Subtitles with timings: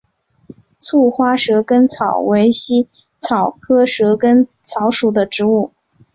[0.79, 2.87] 簇花蛇根草为茜
[3.19, 5.73] 草科蛇根草属的植物。